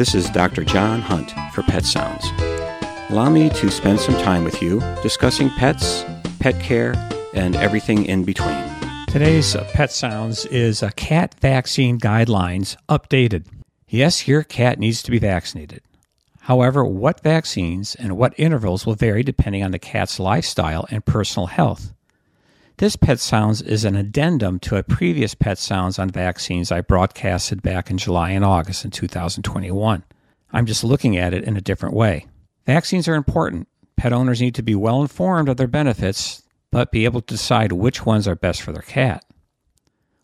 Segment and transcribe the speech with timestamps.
[0.00, 0.64] This is Dr.
[0.64, 2.24] John Hunt for Pet Sounds.
[3.10, 6.06] Allow me to spend some time with you discussing pets,
[6.38, 6.94] pet care,
[7.34, 8.64] and everything in between.
[9.08, 13.44] Today's Pet Sounds is a cat vaccine guidelines updated.
[13.88, 15.82] Yes, your cat needs to be vaccinated.
[16.40, 21.48] However, what vaccines and what intervals will vary depending on the cat's lifestyle and personal
[21.48, 21.92] health.
[22.80, 27.60] This Pet Sounds is an addendum to a previous Pet Sounds on vaccines I broadcasted
[27.60, 30.02] back in July and August in 2021.
[30.50, 32.26] I'm just looking at it in a different way.
[32.64, 33.68] Vaccines are important.
[33.96, 37.72] Pet owners need to be well informed of their benefits, but be able to decide
[37.72, 39.26] which ones are best for their cat.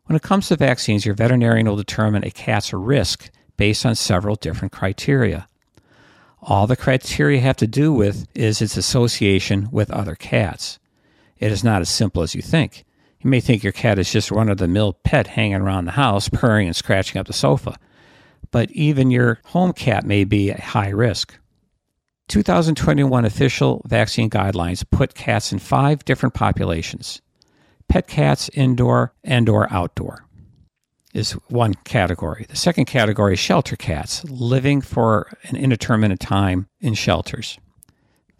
[0.06, 3.28] When it comes to vaccines, your veterinarian will determine a cat's risk
[3.58, 5.46] based on several different criteria.
[6.40, 10.78] All the criteria have to do with is its association with other cats.
[11.38, 12.84] It is not as simple as you think.
[13.20, 15.92] You may think your cat is just run of the mill pet hanging around the
[15.92, 17.76] house, purring and scratching up the sofa.
[18.50, 21.38] But even your home cat may be at high risk.
[22.28, 27.20] 2021 official vaccine guidelines put cats in five different populations
[27.88, 30.26] pet cats, indoor, and or outdoor
[31.14, 32.44] is one category.
[32.48, 37.58] The second category is shelter cats, living for an indeterminate time in shelters.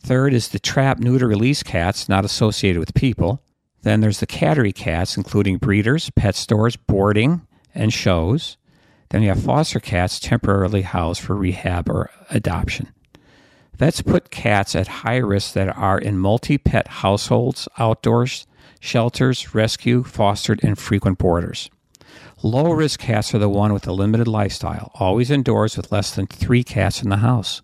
[0.00, 3.42] Third is the trap neuter release cats not associated with people.
[3.82, 8.56] Then there's the cattery cats, including breeders, pet stores, boarding, and shows.
[9.10, 12.88] Then you have foster cats temporarily housed for rehab or adoption.
[13.76, 18.46] Vets put cats at high risk that are in multi pet households, outdoors,
[18.80, 21.68] shelters, rescue, fostered, and frequent boarders.
[22.42, 26.26] Low risk cats are the one with a limited lifestyle, always indoors with less than
[26.26, 27.62] three cats in the house.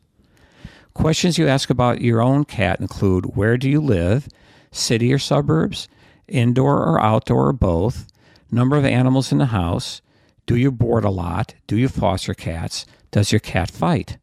[0.94, 4.28] Questions you ask about your own cat include where do you live,
[4.70, 5.88] city or suburbs,
[6.28, 8.06] indoor or outdoor or both,
[8.50, 10.02] number of animals in the house,
[10.46, 14.18] do you board a lot, do you foster cats, does your cat fight?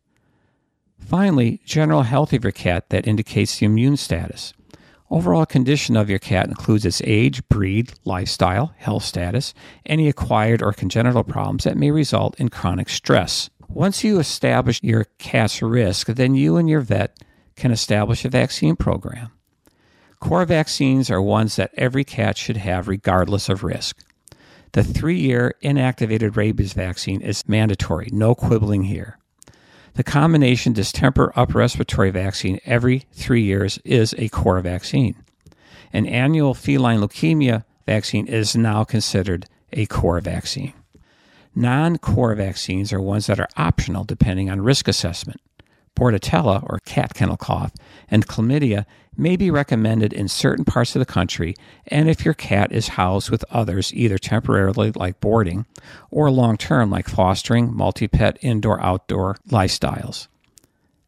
[1.00, 4.54] Finally, general health of your cat that indicates the immune status.
[5.10, 9.56] Overall condition of your cat includes its age, breed, lifestyle, health status,
[9.88, 13.50] any acquired or congenital problems that may result in chronic stress.
[13.70, 17.16] Once you establish your cat's risk, then you and your vet
[17.56, 19.30] can establish a vaccine program.
[20.20, 23.98] Core vaccines are ones that every cat should have regardless of risk.
[24.72, 29.18] The three year inactivated rabies vaccine is mandatory, no quibbling here.
[29.94, 35.16] The combination distemper upper respiratory vaccine every three years is a core vaccine.
[35.94, 40.74] An annual feline leukemia vaccine is now considered a core vaccine.
[41.56, 45.42] Non core vaccines are ones that are optional depending on risk assessment.
[45.96, 47.74] Bordetella, or cat kennel cough,
[48.10, 48.86] and chlamydia
[49.18, 51.54] may be recommended in certain parts of the country
[51.88, 55.66] and if your cat is housed with others, either temporarily, like boarding,
[56.10, 60.28] or long term, like fostering, multi pet, indoor outdoor lifestyles.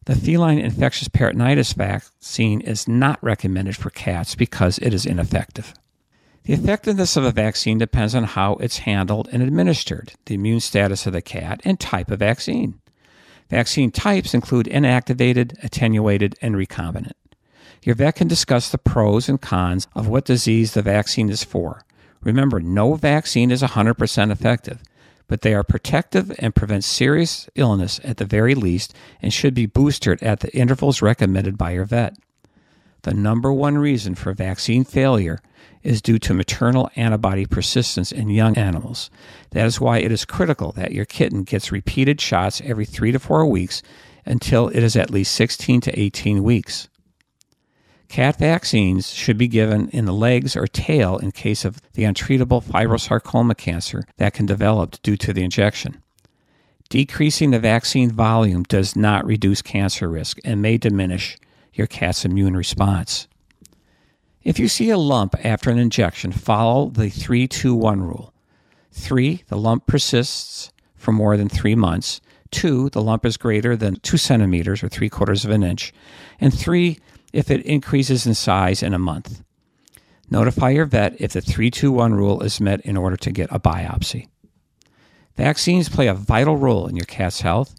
[0.04, 5.72] The feline infectious peritonitis vaccine is not recommended for cats because it is ineffective.
[6.44, 11.06] The effectiveness of a vaccine depends on how it's handled and administered, the immune status
[11.06, 12.80] of the cat, and type of vaccine.
[13.48, 17.12] Vaccine types include inactivated, attenuated, and recombinant.
[17.84, 21.84] Your vet can discuss the pros and cons of what disease the vaccine is for.
[22.22, 24.82] Remember, no vaccine is 100% effective,
[25.28, 29.66] but they are protective and prevent serious illness at the very least and should be
[29.66, 32.16] boosted at the intervals recommended by your vet.
[33.02, 35.40] The number one reason for vaccine failure
[35.82, 39.10] is due to maternal antibody persistence in young animals.
[39.50, 43.18] That is why it is critical that your kitten gets repeated shots every three to
[43.18, 43.82] four weeks
[44.24, 46.88] until it is at least 16 to 18 weeks.
[48.08, 52.62] Cat vaccines should be given in the legs or tail in case of the untreatable
[52.62, 56.02] fibrosarcoma cancer that can develop due to the injection.
[56.90, 61.38] Decreasing the vaccine volume does not reduce cancer risk and may diminish
[61.72, 63.28] your cat's immune response.
[64.44, 68.32] If you see a lump after an injection, follow the 3 2 1 rule.
[68.92, 69.42] 3.
[69.48, 72.20] The lump persists for more than three months.
[72.50, 72.90] 2.
[72.90, 75.92] The lump is greater than 2 centimeters or 3 quarters of an inch.
[76.40, 76.98] And 3.
[77.32, 79.42] If it increases in size in a month.
[80.28, 84.28] Notify your vet if the 321 rule is met in order to get a biopsy.
[85.36, 87.74] Vaccines play a vital role in your cat's health,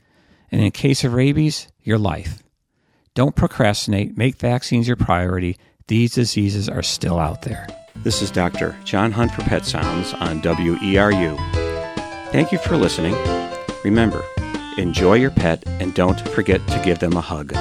[0.51, 2.43] and in case of rabies, your life.
[3.15, 4.17] Don't procrastinate.
[4.17, 5.57] Make vaccines your priority.
[5.87, 7.67] These diseases are still out there.
[7.97, 8.77] This is Dr.
[8.85, 11.37] John Hunt for Pet Sounds on WERU.
[12.31, 13.15] Thank you for listening.
[13.83, 14.23] Remember,
[14.77, 17.53] enjoy your pet and don't forget to give them a hug.